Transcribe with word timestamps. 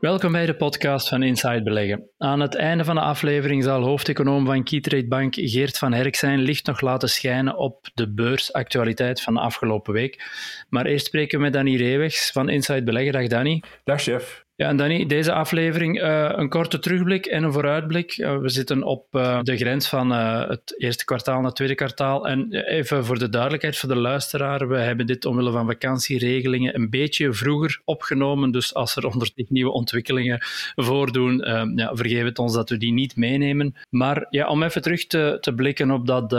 Welkom 0.00 0.32
bij 0.32 0.46
de 0.46 0.56
podcast 0.56 1.08
van 1.08 1.22
Inside 1.22 1.62
Beleggen. 1.62 2.10
Aan 2.18 2.40
het 2.40 2.54
einde 2.54 2.84
van 2.84 2.94
de 2.94 3.00
aflevering 3.00 3.64
zal 3.64 3.82
hoofdeconoom 3.82 4.46
van 4.46 4.64
Keytrade 4.64 5.08
Bank 5.08 5.34
Geert 5.34 5.78
van 5.78 5.92
Herk 5.92 6.16
zijn 6.16 6.40
licht 6.40 6.66
nog 6.66 6.80
laten 6.80 7.08
schijnen 7.08 7.56
op 7.56 7.88
de 7.94 8.12
beursactualiteit 8.12 9.22
van 9.22 9.34
de 9.34 9.40
afgelopen 9.40 9.92
week. 9.92 10.22
Maar 10.68 10.86
eerst 10.86 11.06
spreken 11.06 11.38
we 11.38 11.44
met 11.44 11.52
Danny 11.52 11.76
Reewegs 11.76 12.30
van 12.30 12.48
Inside 12.48 12.82
Beleggen. 12.82 13.12
Dag 13.12 13.26
Danny. 13.26 13.62
Dag 13.84 14.02
chef. 14.02 14.45
Ja, 14.56 14.68
en 14.68 14.76
Danny, 14.76 15.06
deze 15.06 15.32
aflevering 15.32 16.02
uh, 16.02 16.30
een 16.32 16.48
korte 16.48 16.78
terugblik 16.78 17.26
en 17.26 17.42
een 17.42 17.52
vooruitblik. 17.52 18.16
Uh, 18.16 18.38
we 18.38 18.48
zitten 18.48 18.82
op 18.82 19.06
uh, 19.14 19.42
de 19.42 19.56
grens 19.56 19.88
van 19.88 20.10
het 20.10 20.74
eerste 20.76 21.04
kwartaal 21.04 21.36
naar 21.36 21.44
het 21.44 21.54
tweede 21.54 21.74
kwartaal. 21.74 22.28
En 22.28 22.52
even 22.52 23.04
voor 23.04 23.18
de 23.18 23.28
duidelijkheid 23.28 23.76
voor 23.76 23.88
de 23.88 23.96
luisteraar, 23.96 24.68
we 24.68 24.78
hebben 24.78 25.06
dit 25.06 25.24
omwille 25.24 25.50
van 25.50 25.66
vakantieregelingen 25.66 26.74
een 26.74 26.90
beetje 26.90 27.32
vroeger 27.32 27.80
opgenomen. 27.84 28.50
Dus 28.50 28.74
als 28.74 28.96
er 28.96 29.04
ondertussen 29.04 29.54
nieuwe 29.54 29.72
ontwikkelingen 29.72 30.38
voordoen, 30.74 31.36
ja, 31.74 31.94
vergeef 31.94 32.24
het 32.24 32.38
ons 32.38 32.54
dat 32.54 32.70
we 32.70 32.76
die 32.76 32.92
niet 32.92 33.16
meenemen. 33.16 33.74
Maar 33.90 34.26
ja, 34.30 34.48
om 34.48 34.62
even 34.62 34.82
terug 34.82 35.06
te, 35.06 35.38
te 35.40 35.54
blikken 35.54 35.90
op 35.90 36.06
dat 36.06 36.30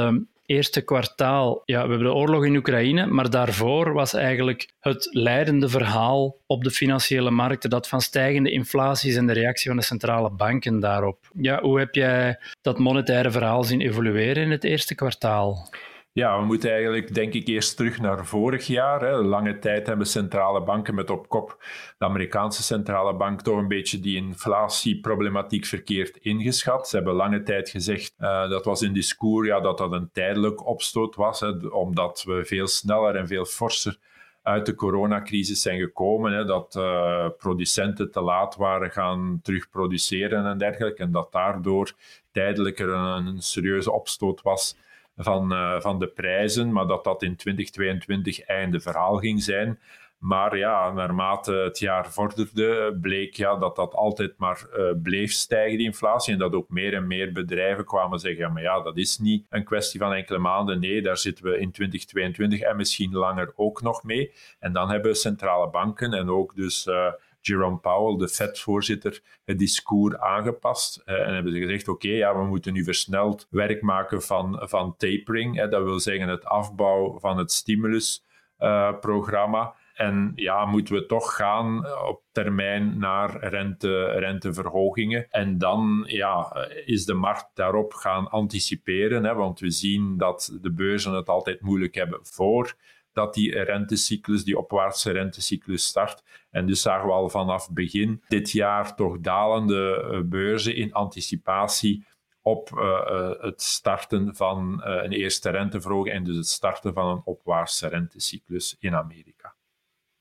eerste 0.47 0.81
kwartaal, 0.81 1.61
ja, 1.65 1.83
we 1.83 1.89
hebben 1.89 2.07
de 2.07 2.13
oorlog 2.13 2.45
in 2.45 2.55
Oekraïne, 2.55 3.05
maar 3.05 3.29
daarvoor 3.29 3.93
was 3.93 4.13
eigenlijk 4.13 4.69
het 4.79 5.07
leidende 5.11 5.69
verhaal 5.69 6.37
op 6.45 6.63
de 6.63 6.71
financiële 6.71 7.31
markten 7.31 7.69
dat 7.69 7.87
van 7.87 8.01
stijgende 8.01 8.51
inflaties 8.51 9.15
en 9.15 9.27
de 9.27 9.33
reactie 9.33 9.67
van 9.67 9.77
de 9.77 9.83
centrale 9.83 10.31
banken 10.31 10.79
daarop. 10.79 11.29
Ja, 11.33 11.61
hoe 11.61 11.79
heb 11.79 11.95
jij 11.95 12.39
dat 12.61 12.79
monetaire 12.79 13.31
verhaal 13.31 13.63
zien 13.63 13.81
evolueren 13.81 14.43
in 14.43 14.51
het 14.51 14.63
eerste 14.63 14.95
kwartaal? 14.95 15.69
Ja, 16.17 16.39
we 16.39 16.45
moeten 16.45 16.71
eigenlijk, 16.71 17.13
denk 17.13 17.33
ik, 17.33 17.47
eerst 17.47 17.77
terug 17.77 17.99
naar 17.99 18.25
vorig 18.25 18.67
jaar. 18.67 19.01
Hè. 19.01 19.21
Lange 19.21 19.59
tijd 19.59 19.87
hebben 19.87 20.07
centrale 20.07 20.63
banken 20.63 20.95
met 20.95 21.09
op 21.09 21.29
kop 21.29 21.63
de 21.97 22.05
Amerikaanse 22.05 22.63
centrale 22.63 23.15
bank 23.15 23.41
toch 23.41 23.57
een 23.57 23.67
beetje 23.67 23.99
die 23.99 24.15
inflatieproblematiek 24.15 25.65
verkeerd 25.65 26.17
ingeschat. 26.17 26.89
Ze 26.89 26.95
hebben 26.95 27.13
lange 27.13 27.43
tijd 27.43 27.69
gezegd, 27.69 28.13
uh, 28.19 28.49
dat 28.49 28.65
was 28.65 28.81
in 28.81 28.93
discours, 28.93 29.47
ja, 29.47 29.59
dat 29.59 29.77
dat 29.77 29.91
een 29.91 30.09
tijdelijk 30.11 30.67
opstoot 30.67 31.15
was, 31.15 31.39
hè, 31.39 31.67
omdat 31.67 32.23
we 32.27 32.45
veel 32.45 32.67
sneller 32.67 33.15
en 33.15 33.27
veel 33.27 33.45
forser 33.45 33.97
uit 34.43 34.65
de 34.65 34.75
coronacrisis 34.75 35.61
zijn 35.61 35.79
gekomen. 35.79 36.31
Hè, 36.31 36.45
dat 36.45 36.75
uh, 36.77 37.27
producenten 37.37 38.11
te 38.11 38.21
laat 38.21 38.55
waren 38.55 38.91
gaan 38.91 39.39
terugproduceren 39.43 40.45
en 40.45 40.57
dergelijke. 40.57 41.03
En 41.03 41.11
dat 41.11 41.31
daardoor 41.31 41.93
tijdelijk 42.31 42.79
er 42.79 42.89
een, 42.89 43.25
een 43.25 43.41
serieuze 43.41 43.91
opstoot 43.91 44.41
was 44.41 44.75
van, 45.17 45.53
uh, 45.53 45.79
van 45.79 45.99
de 45.99 46.07
prijzen, 46.07 46.71
maar 46.71 46.87
dat 46.87 47.03
dat 47.03 47.23
in 47.23 47.35
2022 47.35 48.45
einde 48.45 48.79
verhaal 48.79 49.17
ging 49.17 49.43
zijn. 49.43 49.79
Maar 50.17 50.57
ja, 50.57 50.91
naarmate 50.91 51.53
het 51.53 51.79
jaar 51.79 52.11
vorderde, 52.11 52.97
bleek 53.01 53.35
ja, 53.35 53.55
dat 53.55 53.75
dat 53.75 53.93
altijd 53.93 54.33
maar 54.37 54.65
uh, 54.77 54.91
bleef 55.01 55.31
stijgen, 55.31 55.77
die 55.77 55.85
inflatie. 55.85 56.33
En 56.33 56.39
dat 56.39 56.53
ook 56.53 56.69
meer 56.69 56.93
en 56.93 57.07
meer 57.07 57.31
bedrijven 57.31 57.85
kwamen 57.85 58.19
zeggen, 58.19 58.41
ja, 58.41 58.49
maar 58.49 58.61
ja, 58.61 58.81
dat 58.81 58.97
is 58.97 59.17
niet 59.17 59.45
een 59.49 59.63
kwestie 59.63 59.99
van 59.99 60.13
enkele 60.13 60.37
maanden. 60.37 60.79
Nee, 60.79 61.01
daar 61.01 61.17
zitten 61.17 61.45
we 61.45 61.59
in 61.59 61.71
2022 61.71 62.59
en 62.59 62.75
misschien 62.75 63.13
langer 63.13 63.53
ook 63.55 63.81
nog 63.81 64.03
mee. 64.03 64.33
En 64.59 64.73
dan 64.73 64.89
hebben 64.89 65.15
centrale 65.15 65.69
banken 65.69 66.13
en 66.13 66.29
ook 66.29 66.55
dus... 66.55 66.87
Uh, 66.87 67.13
Jerome 67.41 67.77
Powell, 67.77 68.17
de 68.17 68.27
Fed-voorzitter, 68.27 69.21
het 69.45 69.59
discours 69.59 70.17
aangepast. 70.17 71.01
en 71.05 71.33
hebben 71.33 71.53
ze 71.53 71.59
gezegd: 71.59 71.87
oké, 71.87 72.09
ja, 72.09 72.37
we 72.37 72.45
moeten 72.45 72.73
nu 72.73 72.83
versneld 72.83 73.47
werk 73.49 73.81
maken 73.81 74.21
van, 74.21 74.61
van 74.63 74.95
tapering. 74.97 75.69
Dat 75.69 75.83
wil 75.83 75.99
zeggen 75.99 76.27
het 76.27 76.45
afbouw 76.45 77.19
van 77.19 77.37
het 77.37 77.51
stimulusprogramma. 77.51 79.75
En 79.93 80.31
ja, 80.35 80.65
moeten 80.65 80.95
we 80.95 81.05
toch 81.05 81.35
gaan 81.35 81.85
op 82.07 82.21
termijn 82.31 82.99
naar 82.99 83.47
rente, 83.47 84.05
renteverhogingen. 84.05 85.27
En 85.29 85.57
dan 85.57 86.03
ja, 86.07 86.67
is 86.85 87.05
de 87.05 87.13
markt 87.13 87.49
daarop 87.53 87.93
gaan 87.93 88.29
anticiperen. 88.29 89.23
Hè, 89.23 89.33
want 89.33 89.59
we 89.59 89.71
zien 89.71 90.17
dat 90.17 90.57
de 90.61 90.71
beurzen 90.71 91.13
het 91.13 91.29
altijd 91.29 91.61
moeilijk 91.61 91.95
hebben 91.95 92.19
voor 92.21 92.75
dat 93.17 93.33
die 93.33 93.63
rentecyclus, 93.63 94.43
die 94.43 94.57
opwaartse 94.57 95.11
rentecyclus 95.11 95.85
start. 95.85 96.23
En 96.51 96.65
dus 96.65 96.81
zagen 96.81 97.07
we 97.07 97.13
al 97.13 97.29
vanaf 97.29 97.69
begin 97.71 98.23
dit 98.27 98.51
jaar 98.51 98.95
toch 98.95 99.19
dalende 99.19 100.09
eh, 100.11 100.21
beurzen 100.23 100.75
in 100.75 100.93
anticipatie 100.93 102.05
op 102.41 102.69
uh, 102.75 103.31
het 103.39 103.61
starten 103.61 104.35
van 104.35 104.81
een 104.83 105.11
eerste 105.11 105.49
renteverhoging 105.49 106.15
en 106.15 106.23
dus 106.23 106.35
het 106.35 106.47
starten 106.47 106.93
van 106.93 107.07
een 107.07 107.21
opwaartse 107.25 107.87
rentecyclus 107.87 108.75
in 108.79 108.95
Amerika. 108.95 109.36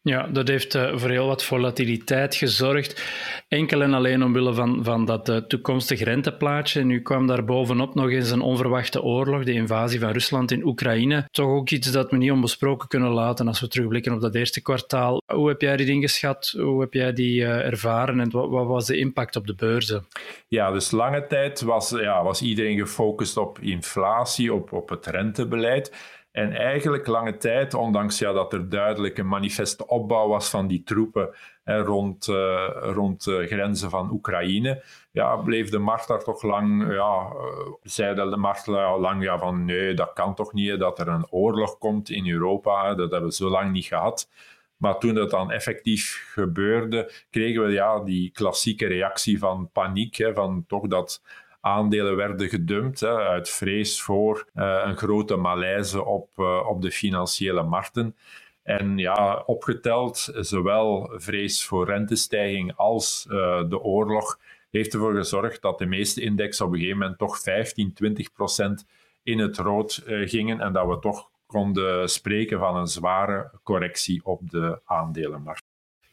Ja, 0.09 0.27
dat 0.27 0.49
heeft 0.49 0.75
uh, 0.75 0.97
voor 0.97 1.11
heel 1.11 1.27
wat 1.27 1.45
volatiliteit 1.45 2.35
gezorgd. 2.35 3.03
Enkel 3.49 3.83
en 3.83 3.95
alleen 3.95 4.23
omwille 4.23 4.55
van, 4.55 4.85
van 4.85 5.05
dat 5.05 5.29
uh, 5.29 5.37
toekomstig 5.37 6.01
renteplaatje. 6.01 6.85
Nu 6.85 7.03
kwam 7.03 7.27
daar 7.27 7.45
bovenop 7.45 7.95
nog 7.95 8.11
eens 8.11 8.31
een 8.31 8.41
onverwachte 8.41 9.03
oorlog, 9.03 9.45
de 9.45 9.53
invasie 9.53 10.01
van 10.01 10.11
Rusland 10.11 10.51
in 10.51 10.65
Oekraïne. 10.65 11.29
Toch 11.31 11.49
ook 11.49 11.71
iets 11.71 11.93
dat 11.93 12.11
we 12.11 12.17
niet 12.17 12.31
onbesproken 12.31 12.89
kunnen 12.89 13.11
laten 13.11 13.49
als 13.49 13.61
we 13.61 13.69
terugblikken 13.69 14.13
op 14.13 14.21
dat 14.21 14.35
eerste 14.35 14.63
kwartaal. 14.63 15.23
Hoe 15.33 15.49
heb 15.49 15.61
jij 15.61 15.77
die 15.77 15.87
dingen 15.87 16.09
geschat? 16.09 16.55
Hoe 16.59 16.81
heb 16.81 16.93
jij 16.93 17.13
die 17.13 17.41
uh, 17.41 17.67
ervaren 17.67 18.21
en 18.21 18.31
wat, 18.31 18.49
wat, 18.49 18.67
was 18.67 18.87
de 18.87 18.99
impact 18.99 19.37
op 19.37 19.47
de 19.47 19.55
beurzen? 19.55 20.07
Ja, 20.49 20.71
dus 20.71 20.91
lange 20.91 21.27
tijd 21.27 21.61
was, 21.61 21.91
ja, 21.91 22.23
was 22.23 22.43
iedereen 22.43 22.79
gefocust 22.79 23.37
op 23.37 23.59
inflatie, 23.59 24.55
op, 24.55 24.73
op 24.73 24.89
het 24.89 25.07
rentebeleid. 25.07 25.93
En 26.37 26.53
eigenlijk 26.53 27.07
lange 27.07 27.37
tijd, 27.37 27.75
ondanks 27.75 28.19
ja, 28.19 28.33
dat 28.33 28.53
er 28.53 28.69
duidelijk 28.69 29.19
een 29.19 29.29
manifeste 29.29 29.87
opbouw 29.87 30.29
was 30.29 30.51
van 30.51 30.67
die 30.67 30.83
troepen 30.83 31.35
hè, 31.65 31.83
rond, 31.83 32.27
uh, 32.29 32.69
rond 32.81 33.25
de 33.25 33.47
grenzen 33.47 33.91
van 33.91 34.11
Oekraïne, 34.11 34.83
ja, 35.11 35.37
bleef 35.37 35.71
de 35.71 35.79
markt 35.79 36.09
daar 36.09 36.23
toch 36.23 36.43
lang, 36.43 36.93
ja, 36.93 37.33
uh, 37.35 37.73
zei 37.83 38.15
de 38.15 38.37
markt 38.37 38.67
lang 38.67 39.23
ja, 39.23 39.39
van 39.39 39.65
nee, 39.65 39.95
dat 39.95 40.13
kan 40.13 40.35
toch 40.35 40.53
niet, 40.53 40.79
dat 40.79 40.99
er 40.99 41.09
een 41.09 41.31
oorlog 41.31 41.79
komt 41.79 42.11
in 42.11 42.29
Europa, 42.29 42.95
dat 42.95 43.11
hebben 43.11 43.29
we 43.29 43.35
zo 43.35 43.49
lang 43.49 43.73
niet 43.73 43.87
gehad. 43.87 44.29
Maar 44.77 44.99
toen 44.99 45.15
dat 45.15 45.31
dan 45.31 45.51
effectief 45.51 46.31
gebeurde, 46.33 47.13
kregen 47.31 47.65
we 47.65 47.73
ja, 47.73 48.01
die 48.01 48.31
klassieke 48.31 48.87
reactie 48.87 49.39
van 49.39 49.71
paniek, 49.73 50.17
hè, 50.17 50.35
van 50.35 50.65
toch 50.67 50.87
dat 50.87 51.23
aandelen 51.67 52.17
werden 52.17 52.49
gedumpt 52.49 53.01
hè, 53.01 53.17
uit 53.17 53.49
vrees 53.49 54.03
voor 54.03 54.49
uh, 54.55 54.83
een 54.85 54.97
grote 54.97 55.37
malaise 55.37 56.05
op, 56.05 56.29
uh, 56.37 56.67
op 56.69 56.83
de 56.83 56.91
financiële 56.91 57.63
markten. 57.63 58.17
En 58.63 58.99
ja, 58.99 59.43
opgeteld, 59.47 60.29
zowel 60.35 61.13
vrees 61.15 61.65
voor 61.65 61.87
rentestijging 61.87 62.77
als 62.77 63.27
uh, 63.29 63.35
de 63.69 63.81
oorlog 63.81 64.39
heeft 64.71 64.95
ervoor 64.95 65.15
gezorgd 65.15 65.63
dat 65.63 65.79
de 65.79 65.87
meeste 65.87 66.21
indexen 66.21 66.67
op 66.67 66.73
een 66.73 66.79
gegeven 66.79 66.99
moment 66.99 67.19
toch 67.19 67.39
15, 67.39 67.93
20 67.93 68.33
procent 68.33 68.87
in 69.23 69.39
het 69.39 69.59
rood 69.59 70.03
gingen 70.07 70.61
en 70.61 70.73
dat 70.73 70.87
we 70.87 70.99
toch 70.99 71.31
konden 71.47 72.09
spreken 72.09 72.59
van 72.59 72.77
een 72.77 72.87
zware 72.87 73.51
correctie 73.63 74.21
op 74.25 74.51
de 74.51 74.81
aandelenmarkt. 74.85 75.66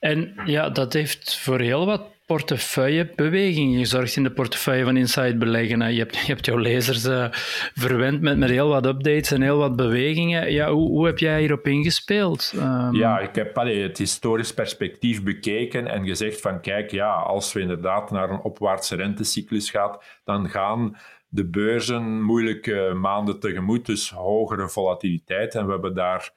En 0.03 0.33
ja, 0.45 0.69
dat 0.69 0.93
heeft 0.93 1.37
voor 1.37 1.59
heel 1.59 1.85
wat 1.85 2.01
portefeuillebeweging 2.25 3.77
gezorgd 3.77 4.15
in 4.15 4.23
de 4.23 4.31
portefeuille 4.31 4.83
van 4.83 4.97
Inside 4.97 5.37
Beleggen. 5.37 5.93
Je 5.93 5.99
hebt, 5.99 6.17
je 6.17 6.25
hebt 6.25 6.45
jouw 6.45 6.57
lezers 6.57 7.05
uh, 7.05 7.27
verwend 7.73 8.21
met, 8.21 8.37
met 8.37 8.49
heel 8.49 8.67
wat 8.67 8.85
updates 8.85 9.31
en 9.31 9.41
heel 9.41 9.57
wat 9.57 9.75
bewegingen. 9.75 10.51
Ja, 10.51 10.71
hoe, 10.71 10.89
hoe 10.89 11.05
heb 11.05 11.19
jij 11.19 11.39
hierop 11.39 11.67
ingespeeld? 11.67 12.53
Um... 12.55 12.95
Ja, 12.95 13.19
ik 13.19 13.35
heb 13.35 13.57
allee, 13.57 13.81
het 13.81 13.97
historisch 13.97 14.53
perspectief 14.53 15.23
bekeken 15.23 15.87
en 15.87 16.05
gezegd 16.05 16.41
van 16.41 16.61
kijk, 16.61 16.91
ja, 16.91 17.13
als 17.13 17.53
we 17.53 17.59
inderdaad 17.59 18.11
naar 18.11 18.29
een 18.29 18.41
opwaartse 18.41 18.95
rentecyclus 18.95 19.69
gaan, 19.69 19.97
dan 20.23 20.49
gaan 20.49 20.97
de 21.27 21.45
beurzen 21.45 22.21
moeilijke 22.21 22.93
maanden 22.95 23.39
tegemoet, 23.39 23.85
dus 23.85 24.09
hogere 24.09 24.69
volatiliteit. 24.69 25.55
En 25.55 25.65
we 25.65 25.71
hebben 25.71 25.95
daar 25.95 26.31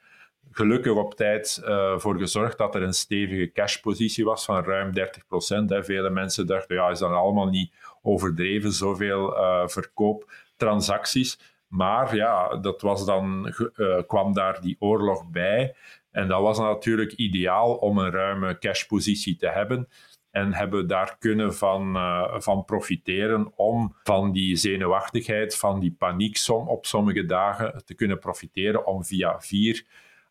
gelukkig 0.57 0.93
op 0.93 1.15
tijd 1.15 1.61
uh, 1.63 1.97
voor 1.97 2.17
gezorgd 2.17 2.57
dat 2.57 2.75
er 2.75 2.81
een 2.81 2.93
stevige 2.93 3.51
cashpositie 3.51 4.25
was 4.25 4.45
van 4.45 4.63
ruim 4.63 4.93
30 4.93 5.27
procent. 5.27 5.73
Vele 5.79 6.09
mensen 6.09 6.47
dachten, 6.47 6.75
ja, 6.75 6.89
is 6.89 6.99
dat 6.99 7.11
allemaal 7.11 7.47
niet 7.47 7.73
overdreven, 8.01 8.71
zoveel 8.71 9.37
uh, 9.37 9.67
verkooptransacties. 9.67 11.39
Maar 11.67 12.15
ja, 12.15 12.57
dat 12.57 12.81
was 12.81 13.05
dan, 13.05 13.53
uh, 13.75 13.97
kwam 14.07 14.33
daar 14.33 14.61
die 14.61 14.75
oorlog 14.79 15.29
bij. 15.29 15.75
En 16.11 16.27
dat 16.27 16.41
was 16.41 16.59
natuurlijk 16.59 17.11
ideaal 17.11 17.75
om 17.75 17.97
een 17.97 18.11
ruime 18.11 18.57
cashpositie 18.57 19.35
te 19.35 19.47
hebben. 19.47 19.87
en 20.31 20.53
hebben 20.53 20.87
daar 20.87 21.15
kunnen 21.19 21.55
van, 21.55 21.97
van 22.41 22.65
profiteren 22.65 23.51
om 23.55 23.95
van 24.03 24.31
die 24.31 24.55
zenuwachtigheid, 24.55 25.57
van 25.57 25.79
die 25.79 25.95
paniek 25.97 26.37
op 26.47 26.85
sommige 26.85 27.25
dagen 27.25 27.81
te 27.85 27.93
kunnen 27.93 28.19
profiteren 28.19 28.85
om 28.85 29.03
via 29.03 29.41
vier 29.41 29.85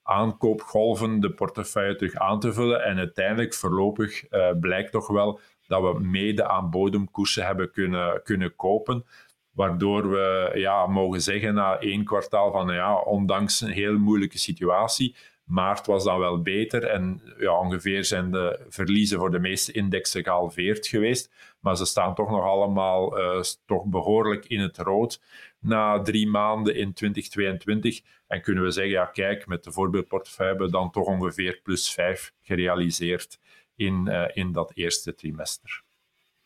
aankoopgolven 0.06 1.20
de 1.20 1.30
portefeuille 1.30 1.96
terug 1.96 2.14
aan 2.14 2.40
te 2.40 2.52
vullen. 2.52 2.84
En 2.84 2.98
uiteindelijk, 2.98 3.54
voorlopig, 3.54 4.32
uh, 4.32 4.50
blijkt 4.60 4.92
toch 4.92 5.06
wel 5.06 5.40
dat 5.66 5.82
we 5.82 6.00
mede 6.00 6.48
aan 6.48 6.70
bodemkoersen 6.70 7.46
hebben 7.46 7.70
kunnen, 7.70 8.22
kunnen 8.22 8.56
kopen. 8.56 9.04
Waardoor 9.50 10.10
we 10.10 10.50
ja, 10.54 10.86
mogen 10.86 11.22
zeggen 11.22 11.54
na 11.54 11.78
één 11.78 12.04
kwartaal 12.04 12.52
van 12.52 12.74
ja, 12.74 12.94
ondanks 12.94 13.60
een 13.60 13.70
heel 13.70 13.98
moeilijke 13.98 14.38
situatie, 14.38 15.16
maart 15.46 15.86
was 15.86 16.04
dan 16.04 16.18
wel 16.18 16.42
beter 16.42 16.84
en 16.84 17.22
ja, 17.38 17.58
ongeveer 17.58 18.04
zijn 18.04 18.30
de 18.30 18.66
verliezen 18.68 19.18
voor 19.18 19.30
de 19.30 19.38
meeste 19.38 19.72
indexen 19.72 20.22
gehalveerd 20.24 20.86
geweest. 20.86 21.30
Maar 21.60 21.76
ze 21.76 21.84
staan 21.84 22.14
toch 22.14 22.30
nog 22.30 22.44
allemaal 22.44 23.18
uh, 23.18 23.42
toch 23.66 23.84
behoorlijk 23.84 24.44
in 24.46 24.60
het 24.60 24.78
rood 24.78 25.20
na 25.58 26.02
drie 26.02 26.28
maanden 26.28 26.76
in 26.76 26.92
2022. 26.92 28.00
En 28.26 28.42
kunnen 28.42 28.64
we 28.64 28.70
zeggen, 28.70 28.92
ja 28.92 29.04
kijk, 29.04 29.46
met 29.46 29.64
de 29.64 29.72
voorbeeldportefeuille 29.72 30.52
hebben 30.52 30.70
we 30.70 30.78
dan 30.78 30.90
toch 30.90 31.06
ongeveer 31.06 31.60
plus 31.62 31.90
5 31.92 32.32
gerealiseerd 32.42 33.38
in, 33.76 34.06
uh, 34.08 34.24
in 34.32 34.52
dat 34.52 34.72
eerste 34.74 35.14
trimester. 35.14 35.84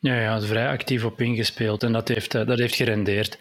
Ja, 0.02 0.20
ja, 0.20 0.41
vrij 0.41 0.69
actief 0.69 1.05
op 1.05 1.20
ingespeeld 1.20 1.82
en 1.82 1.93
dat 1.93 2.08
heeft, 2.08 2.35
eh, 2.35 2.47
dat 2.47 2.58
heeft 2.58 2.75
gerendeerd. 2.75 3.38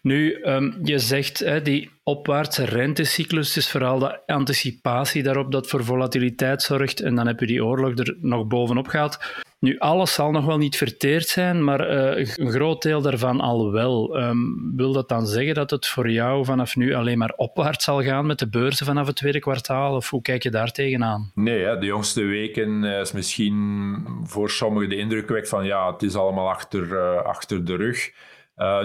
Nu, 0.00 0.44
um, 0.44 0.78
je 0.82 0.98
zegt, 0.98 1.38
hè, 1.38 1.62
die 1.62 1.90
opwaartse 2.02 2.64
rentecyclus 2.64 3.56
is 3.56 3.70
vooral 3.70 3.98
de 3.98 4.26
anticipatie 4.26 5.22
daarop 5.22 5.52
dat 5.52 5.66
voor 5.66 5.84
volatiliteit 5.84 6.62
zorgt 6.62 7.00
en 7.00 7.14
dan 7.14 7.26
heb 7.26 7.40
je 7.40 7.46
die 7.46 7.64
oorlog 7.64 7.98
er 7.98 8.16
nog 8.20 8.46
bovenop 8.46 8.86
gehaald. 8.86 9.18
Nu, 9.64 9.78
alles 9.78 10.14
zal 10.14 10.30
nog 10.30 10.44
wel 10.44 10.58
niet 10.58 10.76
verteerd 10.76 11.28
zijn, 11.28 11.64
maar 11.64 12.16
uh, 12.16 12.28
een 12.36 12.50
groot 12.50 12.82
deel 12.82 13.02
daarvan 13.02 13.40
al 13.40 13.72
wel. 13.72 14.22
Um, 14.22 14.72
wil 14.76 14.92
dat 14.92 15.08
dan 15.08 15.26
zeggen 15.26 15.54
dat 15.54 15.70
het 15.70 15.86
voor 15.86 16.10
jou 16.10 16.44
vanaf 16.44 16.76
nu 16.76 16.94
alleen 16.94 17.18
maar 17.18 17.32
opwaarts 17.36 17.84
zal 17.84 18.02
gaan 18.02 18.26
met 18.26 18.38
de 18.38 18.48
beurzen 18.48 18.86
vanaf 18.86 19.06
het 19.06 19.16
tweede 19.16 19.38
kwartaal? 19.38 19.96
Of 19.96 20.10
hoe 20.10 20.22
kijk 20.22 20.42
je 20.42 20.50
daar 20.50 20.72
tegenaan? 20.72 21.30
Nee, 21.34 21.64
hè, 21.64 21.78
de 21.78 21.86
jongste 21.86 22.22
weken 22.22 22.84
is 22.84 23.12
misschien 23.12 24.06
voor 24.24 24.50
sommigen 24.50 24.88
de 24.88 24.96
indruk 24.96 25.28
wekt 25.28 25.48
van 25.48 25.64
ja, 25.64 25.92
het 25.92 26.02
is 26.02 26.14
allemaal 26.14 26.48
achter, 26.48 26.86
uh, 26.86 27.22
achter 27.22 27.64
de 27.64 27.76
rug. 27.76 28.12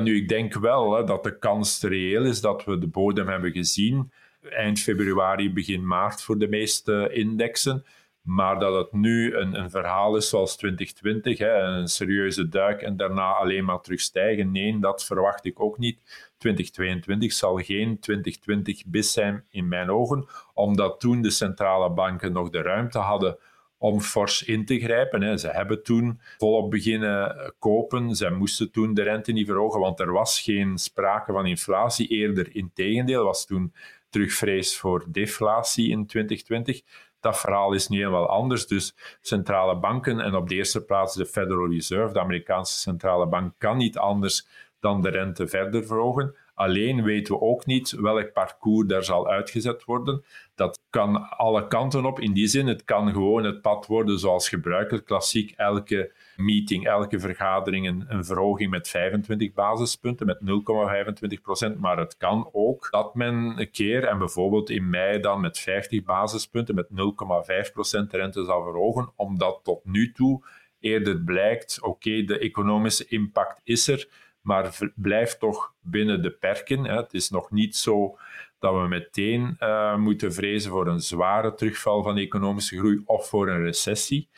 Nu, 0.01 0.15
ik 0.15 0.27
denk 0.27 0.53
wel 0.53 0.95
hè, 0.95 1.03
dat 1.03 1.23
de 1.23 1.39
kans 1.39 1.81
reëel 1.81 2.23
is 2.23 2.41
dat 2.41 2.65
we 2.65 2.77
de 2.77 2.87
bodem 2.87 3.27
hebben 3.27 3.51
gezien 3.51 4.11
eind 4.49 4.79
februari, 4.79 5.53
begin 5.53 5.87
maart 5.87 6.21
voor 6.21 6.37
de 6.37 6.47
meeste 6.47 7.09
indexen. 7.13 7.85
Maar 8.29 8.59
dat 8.59 8.75
het 8.75 8.93
nu 8.93 9.35
een, 9.35 9.59
een 9.59 9.69
verhaal 9.69 10.15
is 10.15 10.29
zoals 10.29 10.57
2020, 10.57 11.37
hè, 11.37 11.53
een 11.53 11.87
serieuze 11.87 12.49
duik 12.49 12.81
en 12.81 12.97
daarna 12.97 13.31
alleen 13.31 13.65
maar 13.65 13.81
terugstijgen. 13.81 14.51
Nee, 14.51 14.79
dat 14.79 15.05
verwacht 15.05 15.45
ik 15.45 15.59
ook 15.59 15.77
niet. 15.77 16.29
2022 16.37 17.33
zal 17.33 17.55
geen 17.57 17.99
2020 17.99 18.85
bis 18.85 19.13
zijn 19.13 19.45
in 19.49 19.67
mijn 19.67 19.89
ogen, 19.89 20.27
omdat 20.53 20.99
toen 20.99 21.21
de 21.21 21.29
centrale 21.29 21.89
banken 21.89 22.31
nog 22.31 22.49
de 22.49 22.61
ruimte 22.61 22.97
hadden 22.97 23.37
om 23.77 24.01
fors 24.01 24.43
in 24.43 24.65
te 24.65 24.79
grijpen. 24.79 25.21
Hè. 25.21 25.37
Ze 25.37 25.47
hebben 25.47 25.83
toen 25.83 26.19
volop 26.37 26.71
beginnen 26.71 27.53
kopen. 27.59 28.15
Ze 28.15 28.29
moesten 28.29 28.71
toen 28.71 28.93
de 28.93 29.03
rente 29.03 29.31
niet 29.31 29.47
verhogen, 29.47 29.79
want 29.79 29.99
er 29.99 30.11
was 30.11 30.41
geen 30.41 30.77
sprake 30.77 31.31
van 31.31 31.45
inflatie. 31.45 32.07
Eerder 32.07 32.55
in 32.55 32.71
tegendeel 32.73 33.23
was 33.23 33.45
toen 33.45 33.73
terugvrees 34.09 34.77
voor 34.77 35.05
deflatie 35.07 35.89
in 35.89 36.05
2020 36.05 36.81
dat 37.19 37.39
verhaal 37.39 37.73
is 37.73 37.87
nu 37.87 37.97
helemaal 37.97 38.29
anders. 38.29 38.67
Dus 38.67 38.95
centrale 39.21 39.79
banken 39.79 40.19
en 40.19 40.35
op 40.35 40.49
de 40.49 40.55
eerste 40.55 40.85
plaats 40.85 41.15
de 41.15 41.25
Federal 41.25 41.69
Reserve, 41.69 42.13
de 42.13 42.19
Amerikaanse 42.19 42.79
centrale 42.79 43.27
bank, 43.27 43.53
kan 43.57 43.77
niet 43.77 43.97
anders 43.97 44.47
dan 44.79 45.01
de 45.01 45.09
rente 45.09 45.47
verder 45.47 45.85
verhogen. 45.85 46.35
Alleen 46.59 47.03
weten 47.03 47.33
we 47.33 47.41
ook 47.41 47.65
niet 47.65 47.91
welk 47.91 48.33
parcours 48.33 48.87
daar 48.87 49.03
zal 49.03 49.27
uitgezet 49.27 49.83
worden. 49.83 50.23
Dat 50.55 50.79
kan 50.89 51.29
alle 51.29 51.67
kanten 51.67 52.05
op. 52.05 52.19
In 52.19 52.33
die 52.33 52.47
zin, 52.47 52.67
het 52.67 52.83
kan 52.83 53.11
gewoon 53.11 53.43
het 53.43 53.61
pad 53.61 53.87
worden 53.87 54.19
zoals 54.19 54.49
gebruikelijk, 54.49 55.05
klassiek. 55.05 55.53
Elke 55.55 56.11
meeting, 56.35 56.87
elke 56.87 57.19
vergadering 57.19 57.87
een, 57.87 58.25
verhoging 58.25 58.69
met 58.69 58.87
25 58.87 59.53
basispunten, 59.53 60.25
met 60.25 60.39
0,25 61.35 61.41
procent. 61.41 61.79
Maar 61.79 61.97
het 61.97 62.17
kan 62.17 62.49
ook 62.51 62.87
dat 62.91 63.15
men 63.15 63.53
een 63.57 63.71
keer, 63.71 64.03
en 64.03 64.17
bijvoorbeeld 64.17 64.69
in 64.69 64.89
mei 64.89 65.19
dan 65.19 65.41
met 65.41 65.59
50 65.59 66.03
basispunten, 66.03 66.75
met 66.75 66.87
0,5 67.65 67.71
procent 67.73 68.13
rente 68.13 68.45
zal 68.45 68.63
verhogen, 68.63 69.11
omdat 69.15 69.59
tot 69.63 69.85
nu 69.85 70.11
toe 70.11 70.43
eerder 70.79 71.21
blijkt, 71.21 71.81
oké, 71.81 72.23
de 72.23 72.39
economische 72.39 73.05
impact 73.07 73.61
is 73.63 73.87
er, 73.87 74.07
maar 74.41 74.77
blijft 74.95 75.39
toch 75.39 75.73
binnen 75.81 76.21
de 76.21 76.31
perken. 76.31 76.85
Hè. 76.85 76.95
Het 76.95 77.13
is 77.13 77.29
nog 77.29 77.51
niet 77.51 77.75
zo 77.75 78.17
dat 78.59 78.73
we 78.73 78.87
meteen 78.87 79.55
uh, 79.59 79.95
moeten 79.95 80.33
vrezen 80.33 80.71
voor 80.71 80.87
een 80.87 80.99
zware 80.99 81.53
terugval 81.53 82.03
van 82.03 82.15
de 82.15 82.21
economische 82.21 82.77
groei 82.77 83.01
of 83.05 83.27
voor 83.27 83.49
een 83.49 83.63
recessie. 83.63 84.29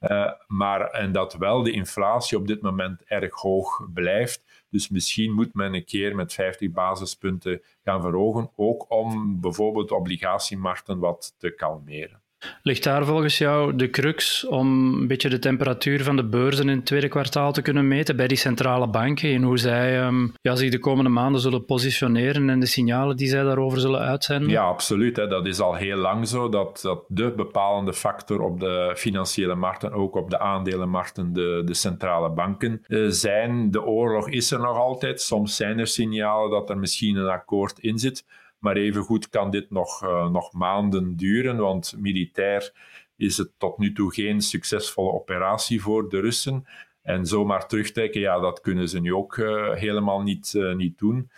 Uh, 0.00 0.32
maar, 0.46 0.90
en 0.90 1.12
dat 1.12 1.34
wel 1.34 1.62
de 1.62 1.70
inflatie 1.70 2.38
op 2.38 2.46
dit 2.46 2.62
moment 2.62 3.02
erg 3.04 3.34
hoog 3.34 3.88
blijft. 3.94 4.66
Dus 4.70 4.88
misschien 4.88 5.32
moet 5.32 5.54
men 5.54 5.74
een 5.74 5.84
keer 5.84 6.14
met 6.14 6.32
50 6.32 6.70
basispunten 6.70 7.62
gaan 7.84 8.00
verhogen, 8.00 8.50
ook 8.56 8.90
om 8.90 9.40
bijvoorbeeld 9.40 9.90
obligatiemarkten 9.90 10.98
wat 10.98 11.34
te 11.38 11.50
kalmeren. 11.50 12.22
Ligt 12.62 12.84
daar 12.84 13.04
volgens 13.04 13.38
jou 13.38 13.76
de 13.76 13.90
crux 13.90 14.46
om 14.46 14.94
een 14.94 15.06
beetje 15.06 15.28
de 15.28 15.38
temperatuur 15.38 16.02
van 16.04 16.16
de 16.16 16.24
beurzen 16.24 16.68
in 16.68 16.76
het 16.76 16.86
tweede 16.86 17.08
kwartaal 17.08 17.52
te 17.52 17.62
kunnen 17.62 17.88
meten 17.88 18.16
bij 18.16 18.28
die 18.28 18.36
centrale 18.36 18.88
banken 18.88 19.34
en 19.34 19.42
hoe 19.42 19.58
zij 19.58 20.04
um, 20.04 20.32
ja, 20.40 20.54
zich 20.56 20.70
de 20.70 20.78
komende 20.78 21.10
maanden 21.10 21.40
zullen 21.40 21.64
positioneren 21.64 22.50
en 22.50 22.60
de 22.60 22.66
signalen 22.66 23.16
die 23.16 23.28
zij 23.28 23.42
daarover 23.42 23.80
zullen 23.80 24.00
uitzenden? 24.00 24.50
Ja, 24.50 24.62
absoluut. 24.62 25.16
Hè. 25.16 25.26
Dat 25.26 25.46
is 25.46 25.60
al 25.60 25.74
heel 25.74 25.96
lang 25.96 26.28
zo 26.28 26.48
dat, 26.48 26.80
dat 26.82 27.04
de 27.08 27.32
bepalende 27.36 27.92
factor 27.92 28.40
op 28.40 28.60
de 28.60 28.92
financiële 28.96 29.54
markten, 29.54 29.92
ook 29.92 30.16
op 30.16 30.30
de 30.30 30.38
aandelenmarkten, 30.38 31.32
de, 31.32 31.62
de 31.64 31.74
centrale 31.74 32.30
banken 32.30 32.84
uh, 32.88 33.10
zijn. 33.10 33.70
De 33.70 33.82
oorlog 33.82 34.28
is 34.28 34.50
er 34.50 34.60
nog 34.60 34.76
altijd. 34.76 35.20
Soms 35.20 35.56
zijn 35.56 35.78
er 35.78 35.86
signalen 35.86 36.50
dat 36.50 36.70
er 36.70 36.78
misschien 36.78 37.16
een 37.16 37.28
akkoord 37.28 37.78
in 37.78 37.98
zit. 37.98 38.24
Maar 38.58 38.76
evengoed 38.76 39.28
kan 39.28 39.50
dit 39.50 39.70
nog, 39.70 40.02
uh, 40.04 40.30
nog 40.30 40.52
maanden 40.52 41.16
duren, 41.16 41.56
want 41.56 41.94
militair 41.98 42.72
is 43.16 43.36
het 43.36 43.50
tot 43.58 43.78
nu 43.78 43.92
toe 43.92 44.14
geen 44.14 44.40
succesvolle 44.40 45.12
operatie 45.12 45.82
voor 45.82 46.08
de 46.08 46.20
Russen. 46.20 46.66
En 47.02 47.26
zomaar 47.26 47.66
terugtrekken, 47.66 48.20
ja, 48.20 48.38
dat 48.38 48.60
kunnen 48.60 48.88
ze 48.88 49.00
nu 49.00 49.14
ook 49.14 49.36
uh, 49.36 49.72
helemaal 49.74 50.22
niet, 50.22 50.52
uh, 50.56 50.74
niet 50.74 50.98
doen. 50.98 51.30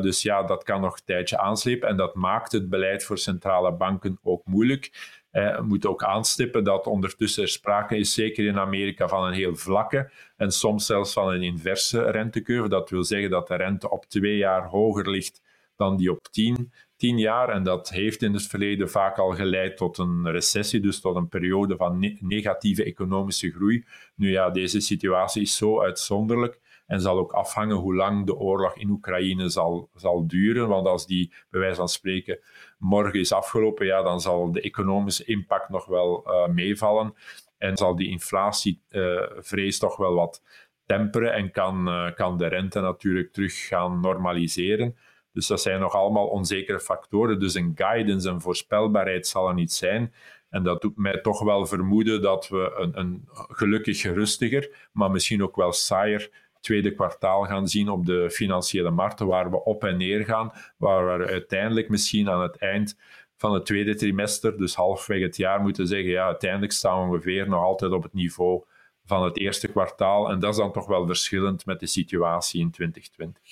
Dus 0.00 0.22
ja, 0.22 0.42
dat 0.42 0.64
kan 0.64 0.80
nog 0.80 0.94
een 0.96 1.04
tijdje 1.04 1.38
aanslepen. 1.38 1.88
En 1.88 1.96
dat 1.96 2.14
maakt 2.14 2.52
het 2.52 2.68
beleid 2.68 3.04
voor 3.04 3.18
centrale 3.18 3.72
banken 3.72 4.18
ook 4.22 4.44
moeilijk. 4.44 4.90
We 5.30 5.62
moeten 5.62 5.90
ook 5.90 6.04
aanstippen 6.04 6.64
dat 6.64 6.86
ondertussen 6.86 7.42
er 7.42 7.48
sprake 7.48 7.96
is, 7.96 8.14
zeker 8.14 8.46
in 8.46 8.58
Amerika, 8.58 9.08
van 9.08 9.24
een 9.24 9.32
heel 9.32 9.56
vlakke 9.56 10.10
en 10.36 10.50
soms 10.50 10.86
zelfs 10.86 11.12
van 11.12 11.32
een 11.32 11.42
inverse 11.42 12.10
rentecurve. 12.10 12.68
Dat 12.68 12.90
wil 12.90 13.04
zeggen 13.04 13.30
dat 13.30 13.48
de 13.48 13.56
rente 13.56 13.90
op 13.90 14.04
twee 14.04 14.36
jaar 14.36 14.66
hoger 14.66 15.10
ligt 15.10 15.42
dan 15.76 15.96
die 15.96 16.10
op 16.10 16.28
tien, 16.30 16.72
tien 16.96 17.18
jaar. 17.18 17.48
En 17.48 17.62
dat 17.62 17.90
heeft 17.90 18.22
in 18.22 18.32
het 18.32 18.46
verleden 18.46 18.90
vaak 18.90 19.18
al 19.18 19.30
geleid 19.30 19.76
tot 19.76 19.98
een 19.98 20.30
recessie, 20.30 20.80
dus 20.80 21.00
tot 21.00 21.16
een 21.16 21.28
periode 21.28 21.76
van 21.76 22.16
negatieve 22.20 22.84
economische 22.84 23.50
groei. 23.50 23.84
Nu 24.14 24.30
ja, 24.30 24.50
deze 24.50 24.80
situatie 24.80 25.42
is 25.42 25.56
zo 25.56 25.82
uitzonderlijk 25.82 26.60
en 26.86 27.00
zal 27.00 27.18
ook 27.18 27.32
afhangen 27.32 27.76
hoe 27.76 27.94
lang 27.94 28.26
de 28.26 28.34
oorlog 28.34 28.76
in 28.76 28.90
Oekraïne 28.90 29.48
zal, 29.48 29.90
zal 29.94 30.26
duren. 30.26 30.68
Want 30.68 30.86
als 30.86 31.06
die, 31.06 31.32
bij 31.50 31.60
wijze 31.60 31.76
van 31.76 31.88
spreken, 31.88 32.38
morgen 32.78 33.20
is 33.20 33.32
afgelopen, 33.32 33.86
ja, 33.86 34.02
dan 34.02 34.20
zal 34.20 34.52
de 34.52 34.60
economische 34.60 35.24
impact 35.24 35.68
nog 35.68 35.86
wel 35.86 36.24
uh, 36.26 36.54
meevallen. 36.54 37.14
En 37.58 37.76
zal 37.76 37.96
die 37.96 38.08
inflatievrees 38.08 39.74
uh, 39.74 39.80
toch 39.80 39.96
wel 39.96 40.14
wat 40.14 40.42
temperen 40.86 41.32
en 41.32 41.50
kan, 41.50 41.88
uh, 41.88 42.14
kan 42.14 42.38
de 42.38 42.46
rente 42.46 42.80
natuurlijk 42.80 43.32
terug 43.32 43.66
gaan 43.66 44.00
normaliseren. 44.00 44.96
Dus 45.34 45.46
dat 45.46 45.60
zijn 45.60 45.80
nog 45.80 45.94
allemaal 45.94 46.26
onzekere 46.26 46.80
factoren. 46.80 47.40
Dus 47.40 47.54
een 47.54 47.72
guidance, 47.74 48.28
een 48.28 48.40
voorspelbaarheid 48.40 49.26
zal 49.26 49.48
er 49.48 49.54
niet 49.54 49.72
zijn. 49.72 50.12
En 50.50 50.62
dat 50.62 50.80
doet 50.80 50.96
mij 50.96 51.20
toch 51.20 51.42
wel 51.42 51.66
vermoeden 51.66 52.22
dat 52.22 52.48
we 52.48 52.74
een, 52.76 52.98
een 52.98 53.28
gelukkig 53.32 54.02
rustiger, 54.02 54.88
maar 54.92 55.10
misschien 55.10 55.42
ook 55.42 55.56
wel 55.56 55.72
saaier 55.72 56.30
tweede 56.60 56.94
kwartaal 56.94 57.42
gaan 57.42 57.68
zien 57.68 57.88
op 57.88 58.06
de 58.06 58.30
financiële 58.30 58.90
markten, 58.90 59.26
waar 59.26 59.50
we 59.50 59.64
op 59.64 59.84
en 59.84 59.96
neer 59.96 60.24
gaan, 60.24 60.52
waar 60.76 61.18
we 61.18 61.26
uiteindelijk 61.26 61.88
misschien 61.88 62.30
aan 62.30 62.42
het 62.42 62.56
eind 62.56 62.98
van 63.36 63.54
het 63.54 63.66
tweede 63.66 63.94
trimester, 63.94 64.58
dus 64.58 64.74
halfweg 64.74 65.20
het 65.20 65.36
jaar, 65.36 65.60
moeten 65.60 65.86
zeggen, 65.86 66.10
ja, 66.10 66.26
uiteindelijk 66.26 66.72
staan 66.72 66.98
we 66.98 67.14
ongeveer 67.14 67.48
nog 67.48 67.62
altijd 67.62 67.92
op 67.92 68.02
het 68.02 68.12
niveau 68.12 68.64
van 69.06 69.24
het 69.24 69.38
eerste 69.38 69.68
kwartaal. 69.68 70.30
En 70.30 70.38
dat 70.38 70.50
is 70.50 70.56
dan 70.56 70.72
toch 70.72 70.86
wel 70.86 71.06
verschillend 71.06 71.66
met 71.66 71.80
de 71.80 71.86
situatie 71.86 72.60
in 72.60 72.70
2020. 72.70 73.42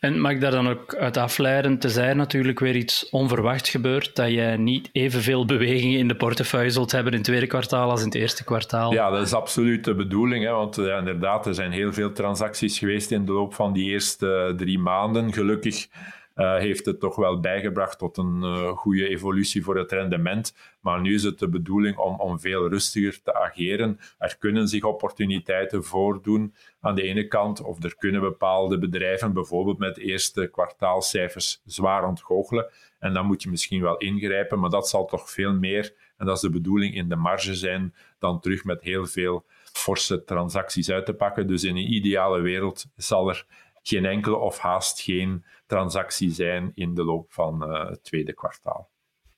En 0.00 0.20
mag 0.20 0.32
ik 0.32 0.40
daar 0.40 0.50
dan 0.50 0.68
ook 0.68 0.94
uit 0.94 1.16
afleiden, 1.16 1.78
tenzij 1.78 2.14
natuurlijk 2.14 2.58
weer 2.58 2.76
iets 2.76 3.08
onverwachts 3.10 3.70
gebeurt, 3.70 4.16
dat 4.16 4.30
je 4.30 4.54
niet 4.58 4.88
evenveel 4.92 5.44
bewegingen 5.44 5.98
in 5.98 6.08
de 6.08 6.16
portefeuille 6.16 6.70
zult 6.70 6.92
hebben 6.92 7.12
in 7.12 7.18
het 7.18 7.26
tweede 7.26 7.46
kwartaal 7.46 7.90
als 7.90 8.00
in 8.00 8.06
het 8.06 8.14
eerste 8.14 8.44
kwartaal? 8.44 8.92
Ja, 8.92 9.10
dat 9.10 9.26
is 9.26 9.32
absoluut 9.32 9.84
de 9.84 9.94
bedoeling. 9.94 10.44
Hè, 10.44 10.50
want 10.50 10.76
ja, 10.76 10.98
inderdaad, 10.98 11.46
er 11.46 11.54
zijn 11.54 11.72
heel 11.72 11.92
veel 11.92 12.12
transacties 12.12 12.78
geweest 12.78 13.10
in 13.10 13.24
de 13.24 13.32
loop 13.32 13.54
van 13.54 13.72
die 13.72 13.90
eerste 13.90 14.54
drie 14.56 14.78
maanden. 14.78 15.32
Gelukkig 15.32 15.88
uh, 16.36 16.56
heeft 16.56 16.86
het 16.86 17.00
toch 17.00 17.16
wel 17.16 17.40
bijgebracht 17.40 17.98
tot 17.98 18.16
een 18.16 18.40
uh, 18.42 18.68
goede 18.68 19.08
evolutie 19.08 19.64
voor 19.64 19.76
het 19.76 19.92
rendement. 19.92 20.56
Maar 20.80 21.00
nu 21.00 21.14
is 21.14 21.22
het 21.22 21.38
de 21.38 21.48
bedoeling 21.48 21.96
om, 21.96 22.20
om 22.20 22.40
veel 22.40 22.68
rustiger 22.68 23.22
te 23.22 23.34
ageren. 23.34 23.98
Er 24.18 24.36
kunnen 24.38 24.68
zich 24.68 24.84
opportuniteiten 24.84 25.84
voordoen 25.84 26.54
aan 26.80 26.94
de 26.94 27.02
ene 27.02 27.26
kant, 27.28 27.62
of 27.62 27.82
er 27.82 27.96
kunnen 27.96 28.20
bepaalde 28.20 28.78
bedrijven 28.78 29.32
bijvoorbeeld 29.32 29.78
met 29.78 29.98
eerste 29.98 30.46
kwartaalcijfers 30.46 31.62
zwaar 31.64 32.06
ontgoochelen. 32.06 32.70
En 32.98 33.12
dan 33.12 33.26
moet 33.26 33.42
je 33.42 33.50
misschien 33.50 33.82
wel 33.82 33.96
ingrijpen, 33.96 34.60
maar 34.60 34.70
dat 34.70 34.88
zal 34.88 35.06
toch 35.06 35.30
veel 35.30 35.52
meer, 35.52 35.94
en 36.16 36.26
dat 36.26 36.36
is 36.36 36.42
de 36.42 36.50
bedoeling, 36.50 36.94
in 36.94 37.08
de 37.08 37.16
marge 37.16 37.54
zijn 37.54 37.94
dan 38.18 38.40
terug 38.40 38.64
met 38.64 38.82
heel 38.82 39.06
veel 39.06 39.44
forse 39.72 40.24
transacties 40.24 40.90
uit 40.90 41.06
te 41.06 41.14
pakken. 41.14 41.46
Dus 41.46 41.64
in 41.64 41.76
een 41.76 41.92
ideale 41.92 42.40
wereld 42.40 42.86
zal 42.96 43.28
er 43.28 43.46
geen 43.82 44.04
enkele 44.04 44.36
of 44.36 44.58
haast 44.58 45.00
geen 45.00 45.44
transactie 45.66 46.30
zijn 46.30 46.72
in 46.74 46.94
de 46.94 47.04
loop 47.04 47.32
van 47.32 47.70
uh, 47.70 47.88
het 47.88 48.04
tweede 48.04 48.32
kwartaal. 48.32 48.90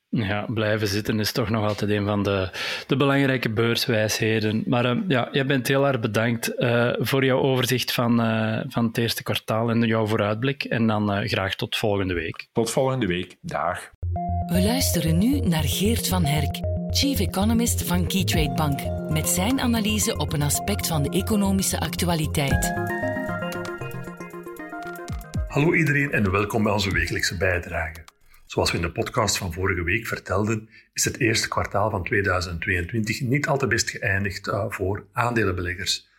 Ja, 0.09 0.45
blijven 0.53 0.87
zitten 0.87 1.19
is 1.19 1.31
toch 1.31 1.49
nog 1.49 1.67
altijd 1.67 1.91
een 1.91 2.05
van 2.05 2.23
de, 2.23 2.49
de 2.87 2.95
belangrijke 2.95 3.49
beurswijsheden. 3.49 4.63
Maar 4.65 4.95
uh, 4.95 5.01
ja, 5.07 5.29
jij 5.31 5.45
bent 5.45 5.67
heel 5.67 5.87
erg 5.87 5.99
bedankt 5.99 6.53
uh, 6.57 6.93
voor 6.97 7.25
jouw 7.25 7.39
overzicht 7.39 7.93
van, 7.93 8.15
van 8.67 8.85
het 8.85 8.97
eerste 8.97 9.23
kwartaal 9.23 9.69
en 9.69 9.81
jouw 9.81 10.05
vooruitblik. 10.05 10.63
En 10.63 10.87
dan 10.87 11.27
graag 11.27 11.55
tot 11.55 11.77
volgende 11.77 12.13
week. 12.13 12.47
Tot 12.51 12.71
volgende 12.71 13.05
week. 13.05 13.35
Dag. 13.41 13.91
We 14.45 14.61
luisteren 14.61 15.17
nu 15.17 15.39
naar 15.39 15.63
Geert 15.63 16.07
van 16.07 16.25
Herk, 16.25 16.59
Chief 16.89 17.19
Economist 17.19 17.83
van 17.83 18.07
Keytrade 18.07 18.53
Bank, 18.53 19.09
met 19.09 19.27
zijn 19.27 19.59
analyse 19.59 20.17
op 20.17 20.33
een 20.33 20.41
aspect 20.41 20.87
van 20.87 21.03
de 21.03 21.09
economische 21.09 21.79
actualiteit. 21.79 22.94
Hallo 25.55 25.73
iedereen 25.73 26.11
en 26.11 26.31
welkom 26.31 26.63
bij 26.63 26.71
onze 26.71 26.91
wekelijkse 26.91 27.37
bijdrage. 27.37 28.03
Zoals 28.45 28.71
we 28.71 28.77
in 28.77 28.83
de 28.83 28.91
podcast 28.91 29.37
van 29.37 29.53
vorige 29.53 29.83
week 29.83 30.07
vertelden, 30.07 30.69
is 30.93 31.03
het 31.03 31.19
eerste 31.19 31.47
kwartaal 31.47 31.89
van 31.89 32.03
2022 32.03 33.21
niet 33.21 33.47
al 33.47 33.57
te 33.57 33.67
best 33.67 33.89
geëindigd 33.89 34.47
uh, 34.47 34.65
voor 34.69 35.07
aandelenbeleggers. 35.13 36.09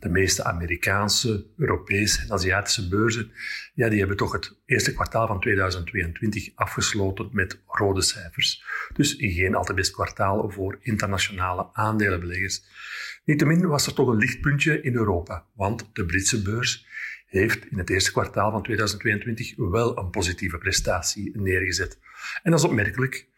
De 0.00 0.08
meeste 0.08 0.44
Amerikaanse, 0.44 1.46
Europese 1.56 2.22
en 2.22 2.32
Aziatische 2.32 2.88
beurzen 2.88 3.32
ja, 3.74 3.88
die 3.88 3.98
hebben 3.98 4.16
toch 4.16 4.32
het 4.32 4.56
eerste 4.66 4.94
kwartaal 4.94 5.26
van 5.26 5.40
2022 5.40 6.50
afgesloten 6.54 7.28
met 7.32 7.62
rode 7.66 8.02
cijfers. 8.02 8.64
Dus 8.94 9.14
geen 9.18 9.54
al 9.54 9.64
te 9.64 9.74
best 9.74 9.92
kwartaal 9.92 10.50
voor 10.50 10.78
internationale 10.80 11.68
aandelenbeleggers. 11.72 12.62
Niettemin 13.24 13.66
was 13.66 13.86
er 13.86 13.94
toch 13.94 14.08
een 14.08 14.18
lichtpuntje 14.18 14.82
in 14.82 14.94
Europa, 14.94 15.46
want 15.54 15.90
de 15.92 16.04
Britse 16.04 16.42
beurs 16.42 16.86
heeft 17.32 17.66
in 17.70 17.78
het 17.78 17.90
eerste 17.90 18.12
kwartaal 18.12 18.50
van 18.50 18.62
2022 18.62 19.56
wel 19.56 19.98
een 19.98 20.10
positieve 20.10 20.58
prestatie 20.58 21.30
neergezet. 21.34 21.98
En 22.42 22.50
dat 22.50 22.60
is 22.60 22.66
opmerkelijk. 22.66 23.28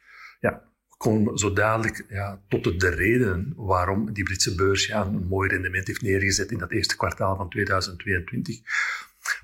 Ja, 0.40 0.62
komen 0.96 1.38
zo 1.38 1.52
dadelijk 1.52 2.04
ja, 2.08 2.40
tot 2.48 2.80
de 2.80 2.88
redenen 2.88 3.52
waarom 3.56 4.12
die 4.12 4.24
Britse 4.24 4.54
beurs 4.54 4.86
ja, 4.86 5.04
een 5.04 5.26
mooi 5.26 5.48
rendement 5.48 5.86
heeft 5.86 6.02
neergezet 6.02 6.50
in 6.50 6.58
dat 6.58 6.70
eerste 6.70 6.96
kwartaal 6.96 7.36
van 7.36 7.48
2022. 7.48 8.60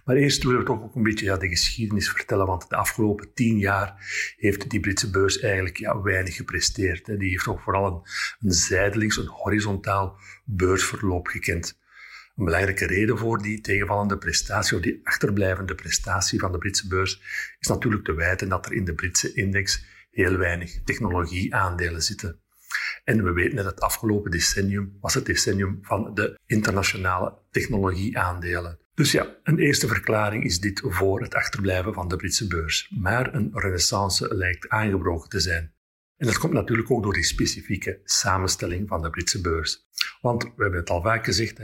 Maar 0.04 0.16
eerst 0.16 0.42
willen 0.42 0.59
we 0.59 0.66
toch 0.66 0.83
ook 0.83 0.95
een 0.95 1.02
beetje 1.02 1.25
ja, 1.25 1.37
de 1.37 1.49
geschiedenis 1.49 2.11
vertellen, 2.11 2.47
want 2.47 2.69
de 2.69 2.76
afgelopen 2.76 3.33
tien 3.35 3.59
jaar 3.59 3.95
heeft 4.37 4.71
die 4.71 4.80
Britse 4.80 5.11
beurs 5.11 5.38
eigenlijk 5.38 5.76
ja, 5.76 6.00
weinig 6.00 6.37
gepresteerd. 6.37 7.07
Hè. 7.07 7.16
Die 7.16 7.30
heeft 7.30 7.45
toch 7.45 7.62
vooral 7.62 7.87
een, 7.87 8.00
een 8.40 8.52
zijdelings, 8.52 9.16
een 9.16 9.26
horizontaal 9.26 10.19
beursverloop 10.45 11.26
gekend. 11.26 11.78
Een 12.40 12.47
belangrijke 12.47 12.87
reden 12.87 13.18
voor 13.18 13.42
die 13.42 13.61
tegenvallende 13.61 14.18
prestatie, 14.18 14.76
of 14.76 14.82
die 14.82 15.00
achterblijvende 15.02 15.75
prestatie 15.75 16.38
van 16.38 16.52
de 16.52 16.59
Britse 16.59 16.88
beurs, 16.88 17.20
is 17.59 17.68
natuurlijk 17.68 18.04
te 18.04 18.14
wijten 18.14 18.49
dat 18.49 18.66
er 18.66 18.73
in 18.73 18.85
de 18.85 18.94
Britse 18.94 19.32
index 19.32 19.85
heel 20.11 20.37
weinig 20.37 20.82
technologieaandelen 20.82 22.02
zitten. 22.02 22.40
En 23.04 23.25
we 23.25 23.32
weten 23.32 23.56
dat 23.56 23.64
het 23.64 23.80
afgelopen 23.80 24.30
decennium 24.30 24.97
was 25.00 25.14
het 25.14 25.26
decennium 25.26 25.78
van 25.82 26.14
de 26.14 26.38
internationale 26.47 27.38
technologieaandelen. 27.50 28.78
Dus 28.94 29.12
ja, 29.12 29.37
een 29.42 29.59
eerste 29.59 29.87
verklaring 29.87 30.44
is 30.44 30.61
dit 30.61 30.82
voor 30.85 31.20
het 31.20 31.35
achterblijven 31.35 31.94
van 31.94 32.09
de 32.09 32.16
Britse 32.16 32.47
beurs. 32.47 32.92
Maar 33.00 33.35
een 33.35 33.50
renaissance 33.52 34.35
lijkt 34.35 34.68
aangebroken 34.68 35.28
te 35.28 35.40
zijn. 35.40 35.75
En 36.20 36.26
dat 36.26 36.38
komt 36.38 36.52
natuurlijk 36.52 36.90
ook 36.90 37.02
door 37.02 37.12
die 37.12 37.22
specifieke 37.22 38.00
samenstelling 38.04 38.88
van 38.88 39.02
de 39.02 39.10
Britse 39.10 39.40
beurs. 39.40 39.88
Want 40.20 40.42
we 40.42 40.62
hebben 40.62 40.80
het 40.80 40.90
al 40.90 41.02
vaak 41.02 41.24
gezegd, 41.24 41.56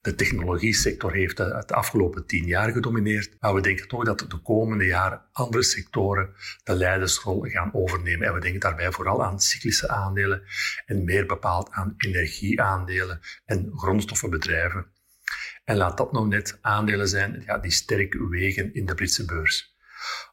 de 0.00 0.14
technologie-sector 0.14 1.12
heeft 1.12 1.38
het 1.38 1.72
afgelopen 1.72 2.26
tien 2.26 2.44
jaar 2.46 2.72
gedomineerd. 2.72 3.36
Maar 3.40 3.54
we 3.54 3.60
denken 3.60 3.88
toch 3.88 4.04
dat 4.04 4.18
de 4.18 4.38
komende 4.42 4.84
jaren 4.84 5.22
andere 5.32 5.62
sectoren 5.62 6.34
de 6.64 6.74
leidersrol 6.74 7.40
gaan 7.40 7.74
overnemen. 7.74 8.26
En 8.26 8.34
we 8.34 8.40
denken 8.40 8.60
daarbij 8.60 8.92
vooral 8.92 9.24
aan 9.24 9.40
cyclische 9.40 9.88
aandelen 9.88 10.42
en 10.86 11.04
meer 11.04 11.26
bepaald 11.26 11.70
aan 11.70 11.94
energieaandelen 11.96 13.20
en 13.44 13.70
grondstoffenbedrijven. 13.74 14.86
En 15.64 15.76
laat 15.76 15.96
dat 15.96 16.12
nou 16.12 16.28
net 16.28 16.58
aandelen 16.60 17.08
zijn 17.08 17.42
ja, 17.46 17.58
die 17.58 17.70
sterk 17.70 18.14
wegen 18.14 18.74
in 18.74 18.86
de 18.86 18.94
Britse 18.94 19.24
beurs. 19.24 19.73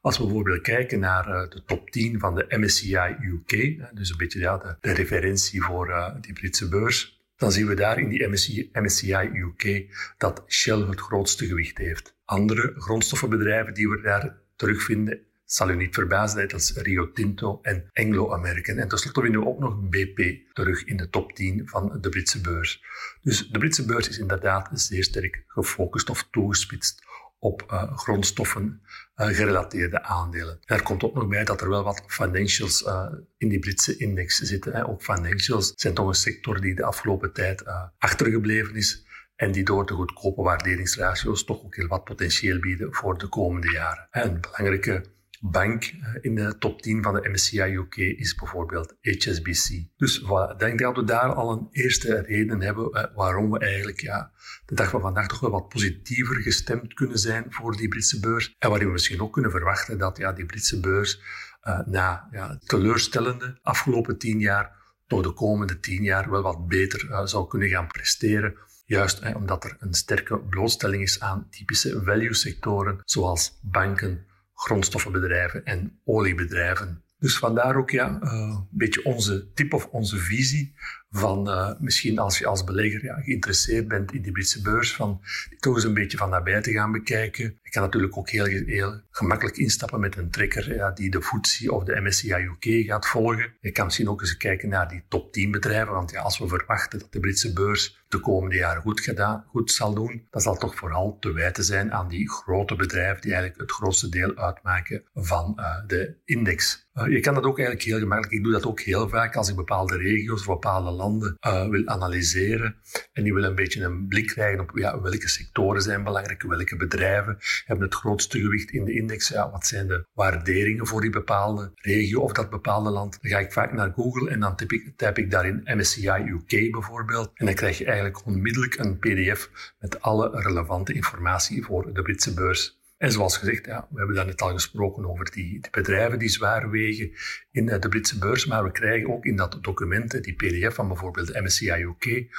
Als 0.01 0.17
we 0.17 0.23
bijvoorbeeld 0.23 0.61
kijken 0.61 0.99
naar 0.99 1.27
uh, 1.27 1.49
de 1.49 1.63
top 1.65 1.89
10 1.89 2.19
van 2.19 2.35
de 2.35 2.45
MSCI 2.49 3.15
UK, 3.21 3.79
dus 3.93 4.09
een 4.09 4.17
beetje 4.17 4.39
ja, 4.39 4.77
de, 4.79 4.93
referentie 4.93 5.61
voor 5.61 5.89
uh, 5.89 6.15
die 6.21 6.33
Britse 6.33 6.69
beurs, 6.69 7.21
dan 7.35 7.51
zien 7.51 7.67
we 7.67 7.75
daar 7.75 7.99
in 7.99 8.09
die 8.09 8.27
MSCI, 8.71 9.29
UK 9.33 9.85
dat 10.17 10.43
Shell 10.47 10.79
het 10.79 10.99
grootste 10.99 11.45
gewicht 11.45 11.77
heeft. 11.77 12.15
Andere 12.25 12.73
grondstoffenbedrijven 12.77 13.73
die 13.73 13.89
we 13.89 14.01
daar 14.01 14.37
terugvinden, 14.55 15.19
zal 15.45 15.69
u 15.69 15.75
niet 15.75 15.93
verbazen, 15.93 16.47
dat 16.47 16.59
is 16.59 16.73
Rio 16.75 17.11
Tinto 17.11 17.59
en 17.61 17.89
Anglo 17.93 18.33
American. 18.33 18.77
En 18.77 18.87
tenslotte 18.87 19.21
vinden 19.21 19.41
we 19.41 19.47
ook 19.47 19.59
nog 19.59 19.89
BP 19.89 20.53
terug 20.53 20.85
in 20.85 20.97
de 20.97 21.09
top 21.09 21.33
10 21.35 21.67
van 21.67 21.97
de 22.01 22.09
Britse 22.09 22.41
beurs. 22.41 22.83
Dus 23.21 23.47
de 23.47 23.59
Britse 23.59 23.85
beurs 23.85 24.09
is 24.09 24.17
inderdaad 24.17 24.69
zeer 24.73 25.03
sterk 25.03 25.43
gefocust 25.47 26.09
of 26.09 26.27
toegespitst 26.31 27.03
op 27.43 27.67
uh, 27.71 27.98
grondstoffen 27.98 28.81
uh, 29.15 29.27
gerelateerde 29.27 30.03
aandelen. 30.03 30.60
Er 30.65 30.83
komt 30.83 31.03
ook 31.03 31.13
nog 31.13 31.27
bij 31.27 31.43
dat 31.43 31.62
er 31.62 31.69
wel 31.69 31.83
wat 31.83 32.03
financials 32.07 32.81
uh, 32.81 33.05
in 33.38 33.50
die 33.50 33.60
Britse 33.60 33.98
index 33.98 34.38
zitten. 34.38 34.74
Hè. 34.74 34.88
Ook 34.88 35.03
financials 35.03 35.74
zijn 35.75 35.93
toch 35.93 36.07
een 36.07 36.13
sector 36.13 36.62
die 36.62 36.75
de 36.75 36.83
afgelopen 36.83 37.33
tijd 37.33 37.63
achtergebleven 37.98 38.75
is 38.75 39.05
en 39.36 39.51
die 39.51 39.63
door 39.63 39.86
de 39.86 39.93
goedkope 39.93 40.41
waarderingsratio's 40.41 41.43
toch 41.43 41.63
ook 41.63 41.75
heel 41.75 41.88
wat 41.88 42.03
potentieel 42.03 42.60
bieden 42.60 42.93
voor 42.93 43.17
de 43.17 43.27
komende 43.27 43.71
jaren. 43.71 44.07
Een 44.12 44.41
belangrijke 44.41 45.05
bank 45.41 45.83
eh, 45.83 46.15
in 46.21 46.36
de 46.36 46.57
top 46.57 46.81
10 46.81 47.03
van 47.03 47.13
de 47.13 47.29
MSCI 47.29 47.62
UK 47.62 47.95
is 47.95 48.36
bijvoorbeeld 48.36 48.95
HSBC. 49.01 49.89
Dus 49.98 50.19
ik 50.19 50.60
denk 50.60 50.79
dat 50.79 50.95
we 50.95 51.03
daar 51.03 51.33
al 51.33 51.51
een 51.51 51.67
eerste 51.71 52.21
reden 52.21 52.62
hebben 52.62 52.91
eh, 52.91 53.15
waarom 53.15 53.51
we 53.51 53.60
eigenlijk 53.60 54.01
ja, 54.01 54.31
de 54.65 54.75
dag 54.75 54.89
van 54.89 55.01
vandaag 55.01 55.27
toch 55.27 55.39
wel 55.39 55.51
wat 55.51 55.69
positiever 55.69 56.36
gestemd 56.36 56.93
kunnen 56.93 57.17
zijn 57.17 57.45
voor 57.50 57.77
die 57.77 57.88
Britse 57.88 58.19
beurs. 58.19 58.55
En 58.60 58.69
waarin 58.69 58.88
we 58.88 58.93
misschien 58.93 59.21
ook 59.21 59.33
kunnen 59.33 59.51
verwachten 59.51 59.98
dat 59.98 60.17
ja, 60.17 60.31
die 60.33 60.45
Britse 60.45 60.79
beurs 60.79 61.21
uh, 61.63 61.79
na 61.86 62.27
ja, 62.31 62.60
teleurstellende 62.65 63.60
afgelopen 63.62 64.17
tien 64.17 64.39
jaar 64.39 64.79
toch 65.07 65.21
de 65.21 65.33
komende 65.33 65.79
tien 65.79 66.03
jaar 66.03 66.29
wel 66.29 66.41
wat 66.41 66.67
beter 66.67 67.27
zou 67.27 67.48
kunnen 67.48 67.69
gaan 67.69 67.88
presteren. 67.88 68.55
Juist 68.86 69.33
omdat 69.36 69.63
er 69.63 69.77
een 69.79 69.93
sterke 69.93 70.39
blootstelling 70.39 71.03
is 71.03 71.19
aan 71.19 71.48
typische 71.50 72.01
value 72.03 72.33
sectoren 72.33 73.00
zoals 73.05 73.60
banken, 73.62 74.25
grondstoffenbedrijven 74.62 75.65
en 75.65 76.00
oliebedrijven. 76.03 77.03
Dus 77.20 77.38
vandaar 77.38 77.75
ook 77.75 77.89
ja, 77.89 78.20
uh, 78.24 78.32
een 78.32 78.68
beetje 78.70 79.06
onze 79.06 79.51
tip 79.53 79.74
of 79.74 79.86
onze 79.86 80.18
visie 80.18 80.74
van 81.12 81.50
uh, 81.50 81.72
misschien 81.80 82.20
als 82.20 82.38
je 82.38 82.48
als 82.48 82.63
belegger 82.63 83.03
ja, 83.03 83.22
geïnteresseerd 83.22 83.88
bent 83.88 84.13
in 84.13 84.22
die 84.22 84.32
Britse 84.32 84.62
beurs, 84.62 84.96
van 84.96 85.22
toch 85.60 85.75
eens 85.75 85.84
een 85.84 85.94
beetje 85.94 86.18
van 86.18 86.30
nabij 86.30 86.62
te 86.62 86.72
gaan 86.72 86.91
bekijken. 86.91 87.60
Je 87.62 87.70
kan 87.70 87.82
natuurlijk 87.82 88.18
ook 88.18 88.30
heel, 88.30 89.01
gemakkelijk 89.10 89.58
instappen 89.58 90.00
met 90.00 90.18
een 90.18 90.30
trekker 90.30 90.75
ja, 90.75 90.91
die 90.91 91.12
de 91.12 91.22
FTSE 91.22 91.74
of 91.74 91.84
de 91.84 92.01
MSCI 92.01 92.34
UK 92.34 92.86
gaat 92.86 93.08
volgen. 93.08 93.53
Je 93.60 93.72
kan 93.72 93.86
misschien 93.86 94.10
ook 94.10 94.22
eens 94.22 94.38
kijken 94.38 94.70
naar 94.70 94.88
die 94.88 95.03
top 95.08 95.34
10 95.34 95.51
bedrijven, 95.51 95.94
want 95.94 96.12
ja, 96.12 96.22
als 96.22 96.39
we 96.39 96.48
verwachten 96.48 97.00
dat 97.00 97.12
de 97.12 97.20
Britse 97.20 97.53
beurs 97.53 98.03
de 98.08 98.20
komende 98.20 98.56
jaren 98.56 98.82
goed, 98.82 99.00
gedaan, 99.00 99.46
goed 99.48 99.72
zal 99.72 99.94
doen, 99.94 100.27
dan 100.30 100.41
zal 100.41 100.58
toch 100.58 100.75
vooral 100.75 101.18
te 101.20 101.32
wijten 101.32 101.63
zijn 101.63 101.94
aan 101.94 102.08
die 102.08 102.30
grote 102.30 102.75
bedrijven 102.75 103.22
die 103.22 103.32
eigenlijk 103.32 103.62
het 103.62 103.72
grootste 103.72 104.10
deel 104.10 104.36
uitmaken 104.36 105.03
van 105.13 105.58
uh, 105.60 105.75
de 105.88 106.15
index. 106.25 106.89
Uh, 106.94 107.08
je 107.08 107.20
kan 107.20 107.34
dat 107.34 107.44
ook 107.44 107.58
eigenlijk 107.58 107.88
heel 107.88 108.00
gemakkelijk. 108.00 108.34
Ik 108.34 108.44
doe 108.44 108.51
dat 108.51 108.65
ook 108.65 108.80
heel 108.80 109.10
vaak 109.10 109.36
als 109.36 109.50
ik 109.50 109.56
bepaalde 109.56 109.98
regio's 109.98 110.39
of 110.39 110.46
bepaalde 110.46 110.91
landen 111.01 111.38
uh, 111.48 111.67
wil 111.67 111.88
analyseren. 111.88 112.75
En 113.13 113.24
die 113.24 113.34
wil 113.34 113.43
een 113.43 113.55
beetje 113.55 113.84
een 113.84 114.08
blik 114.08 114.27
krijgen 114.27 114.60
op 114.60 114.72
ja, 114.74 115.01
welke 115.01 115.29
sectoren 115.29 115.81
zijn 115.81 116.03
belangrijk, 116.03 116.41
welke 116.41 116.77
bedrijven 116.77 117.38
hebben 117.65 117.86
het 117.86 117.96
grootste 117.96 118.39
gewicht 118.39 118.72
in 118.72 118.86
de 118.86 118.93
index. 118.93 119.27
Ja, 119.27 119.51
wat 119.51 119.67
zijn 119.67 119.88
de 119.88 120.05
waarderingen 120.13 120.88
voor 120.88 121.01
die 121.01 121.10
bepaalde 121.10 121.72
regio 121.75 122.22
of 122.22 122.31
dat 122.31 122.50
bepaalde 122.50 122.89
land. 122.89 123.17
Dan 123.22 123.31
ga 123.31 123.39
ik 123.39 123.51
vaak 123.51 123.74
naar 123.74 123.91
Google 123.96 124.29
en 124.29 124.39
dan 124.39 124.55
typ 124.55 124.72
ik, 124.72 124.93
typ 124.96 125.17
ik 125.17 125.31
daarin 125.31 125.62
MSCI 125.63 126.08
UK 126.08 126.72
bijvoorbeeld. 126.72 127.31
En 127.34 127.46
dan 127.46 127.55
krijg 127.55 127.77
je 127.77 127.86
eigenlijk 127.86 128.25
onmiddellijk 128.25 128.75
een 128.77 128.98
pdf 128.98 129.50
met 129.79 130.01
alle 130.01 130.29
relevante 130.41 130.93
informatie 130.93 131.63
voor 131.63 131.93
de 131.93 132.01
Britse 132.01 132.34
beurs. 132.34 132.80
En 133.01 133.12
zoals 133.12 133.38
gezegd, 133.38 133.65
ja, 133.65 133.88
we 133.89 133.98
hebben 133.98 134.15
daar 134.15 134.25
net 134.25 134.41
al 134.41 134.53
gesproken 134.53 135.10
over 135.10 135.31
die, 135.31 135.60
die, 135.62 135.72
bedrijven 135.72 136.20
die 136.20 136.29
zwaar 136.29 136.70
wegen 136.70 137.12
in 137.51 137.65
de 137.65 137.89
Britse 137.89 138.17
beurs, 138.17 138.46
maar 138.46 138.63
we 138.63 138.72
krijgen 138.72 139.13
ook 139.13 139.25
in 139.25 139.36
dat 139.36 139.58
document, 139.62 140.24
die 140.24 140.34
pdf 140.34 140.75
van 140.75 140.88
bijvoorbeeld 140.88 141.41
MSCI 141.41 141.72
UK, 141.72 142.36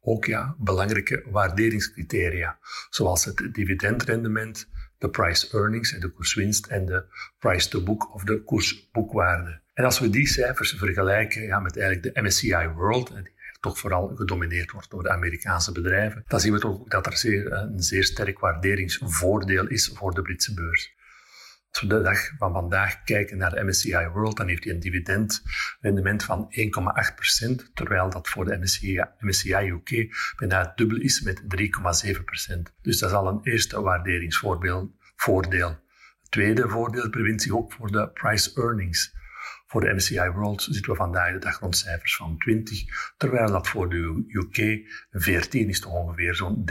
ook 0.00 0.24
ja, 0.24 0.54
belangrijke 0.58 1.24
waarderingscriteria, 1.30 2.58
zoals 2.90 3.24
het 3.24 3.48
dividendrendement, 3.52 4.68
de 4.98 5.10
price 5.10 5.58
earnings, 5.58 5.98
de 5.98 6.08
koerswinst 6.08 6.66
en 6.66 6.86
de 6.86 7.04
price 7.38 7.68
to 7.68 7.82
book 7.82 8.14
of 8.14 8.24
de 8.24 8.42
koersboekwaarde. 8.42 9.62
En 9.72 9.84
als 9.84 9.98
we 9.98 10.10
die 10.10 10.26
cijfers 10.26 10.72
vergelijken 10.72 11.42
ja, 11.42 11.60
met 11.60 11.76
eigenlijk 11.78 12.14
de 12.14 12.22
MSCI 12.22 12.68
World, 12.74 13.12
toch 13.64 13.78
vooral 13.78 14.12
gedomineerd 14.16 14.70
wordt 14.70 14.90
door 14.90 15.02
de 15.02 15.10
Amerikaanse 15.10 15.72
bedrijven, 15.72 16.24
dan 16.26 16.40
zien 16.40 16.52
we 16.52 16.58
toch 16.58 16.88
dat 16.88 17.06
er 17.06 17.16
zeer, 17.16 17.52
een 17.52 17.82
zeer 17.82 18.04
sterk 18.04 18.38
waarderingsvoordeel 18.38 19.66
is 19.66 19.92
voor 19.94 20.14
de 20.14 20.22
Britse 20.22 20.54
beurs. 20.54 20.94
Als 21.70 21.82
we 21.82 21.88
de 21.88 22.02
dag 22.02 22.18
van 22.38 22.52
vandaag 22.52 23.02
kijken 23.02 23.38
naar 23.38 23.50
de 23.50 23.64
MSCI 23.64 24.08
World, 24.12 24.36
dan 24.36 24.48
heeft 24.48 24.64
hij 24.64 24.72
een 24.72 24.80
dividendrendement 24.80 26.24
van 26.24 26.48
1,8%, 26.50 27.72
terwijl 27.74 28.10
dat 28.10 28.28
voor 28.28 28.44
de 28.44 28.58
MSCI, 28.58 29.04
MSCI 29.18 29.54
UK 29.54 30.14
bijna 30.36 30.72
dubbel 30.74 30.98
is 30.98 31.20
met 31.20 31.40
3,7%. 31.40 32.62
Dus 32.82 32.98
dat 32.98 33.10
is 33.10 33.16
al 33.16 33.28
een 33.28 33.40
eerste 33.42 33.80
waarderingsvoordeel. 33.80 34.94
Het 36.22 36.30
tweede 36.30 36.68
voordeel 36.68 37.10
bevindt 37.10 37.42
zich 37.42 37.52
ook 37.52 37.72
voor 37.72 37.90
de 37.92 38.10
price 38.10 38.60
earnings. 38.60 39.14
Voor 39.74 39.82
de 39.84 39.94
MSCI 39.94 40.30
World 40.34 40.62
zitten 40.62 40.90
we 40.90 40.96
vandaag 40.96 41.32
de 41.32 41.38
dag 41.38 41.58
rond 41.58 41.76
cijfers 41.76 42.16
van 42.16 42.38
20, 42.38 43.12
terwijl 43.16 43.50
dat 43.50 43.68
voor 43.68 43.88
de 43.88 44.24
UK 44.28 44.88
14 45.12 45.68
is 45.68 45.80
toch 45.80 45.92
ongeveer 45.92 46.34
zo'n 46.34 46.64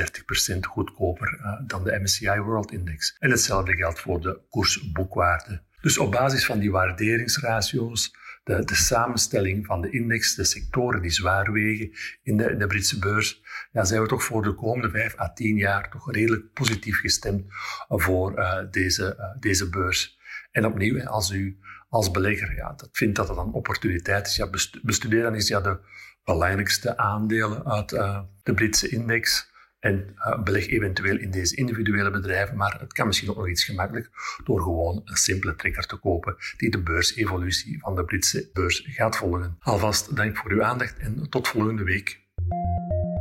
30% 0.56 0.60
goedkoper 0.60 1.40
uh, 1.40 1.60
dan 1.68 1.84
de 1.84 2.00
MSCI 2.02 2.40
World 2.40 2.72
Index. 2.72 3.16
En 3.20 3.30
hetzelfde 3.30 3.76
geldt 3.76 4.00
voor 4.00 4.22
de 4.22 4.40
koersboekwaarde. 4.50 5.62
Dus 5.82 5.98
op 5.98 6.12
basis 6.12 6.46
van 6.46 6.60
die 6.60 6.72
waarderingsratio's, 6.72 8.16
de, 8.44 8.66
de, 8.66 8.76
samenstelling 8.76 9.66
van 9.66 9.82
de 9.82 9.90
index, 9.90 10.36
de 10.36 10.44
sectoren 10.44 11.02
die 11.02 11.12
zwaar 11.12 11.52
wegen 11.52 11.92
in 12.22 12.38
de, 12.38 12.58
de 12.58 12.68
Britse 12.68 13.00
beurs, 13.00 13.42
ja, 13.72 13.84
zijn 13.84 14.02
we 14.02 14.08
toch 14.08 14.24
voor 14.24 14.44
de 14.44 14.54
komende 14.54 14.90
5 14.90 15.20
à 15.20 15.34
10 15.34 15.56
jaar 15.56 15.90
toch 15.90 16.12
redelijk 16.12 16.54
positief 16.54 17.00
gestemd 17.00 17.44
voor 17.88 18.40
uh, 18.40 18.58
deze, 18.72 19.16
uh, 19.20 19.42
deze 19.42 19.70
beurs. 19.70 20.18
En 20.52 20.66
opnieuw, 20.66 21.06
als 21.06 21.32
u 21.32 21.58
als 21.94 22.12
belegger 22.12 22.56
ja, 22.56 22.74
dat 22.78 22.90
vindt 22.92 23.16
dat 23.16 23.28
het 23.28 23.38
een 23.38 23.54
opportuniteit 23.54 24.28
is. 24.28 24.36
Ja, 24.36 24.50
bestuderen 24.82 25.36
is 25.36 25.48
ja 25.48 25.62
de 25.62 25.78
belangrijkste 26.24 26.98
aandelen 26.98 27.66
uit 27.66 27.92
uh, 27.92 28.20
de 28.44 28.54
Britse 28.54 28.90
index. 28.90 29.52
En 29.80 30.16
uh, 30.16 30.44
beleg 30.44 30.68
eventueel 30.68 31.18
in 31.18 31.32
deze 31.32 31.56
individuele 31.56 32.12
bedrijven, 32.12 32.58
maar 32.58 32.80
het 32.80 32.94
kan 32.94 33.08
misschien 33.08 33.30
ook 33.30 33.36
nog 33.36 33.50
iets 33.50 33.64
gemakkelijk 33.64 34.10
door 34.44 34.62
gewoon 34.62 35.02
een 35.06 35.16
simpele 35.16 35.56
trekker 35.56 35.86
te 35.86 35.96
kopen 35.96 36.36
die 36.58 36.72
de 36.72 36.82
beursevolutie 36.82 37.80
van 37.80 37.96
de 37.96 38.04
Britse 38.04 38.50
beurs 38.54 38.86
gaat 38.90 39.16
volgen. 39.16 39.58
Alvast 39.60 40.16
dank 40.16 40.38
voor 40.38 40.52
uw 40.52 40.64
aandacht 40.64 40.98
en 40.98 41.30
tot 41.30 41.48
volgende 41.48 41.84
week. 41.84 42.22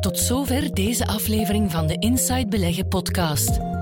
Tot 0.00 0.18
zover 0.18 0.74
deze 0.74 1.06
aflevering 1.06 1.70
van 1.70 1.86
de 1.86 1.98
Inside 1.98 2.48
Beleggen 2.48 2.88
podcast. 2.88 3.81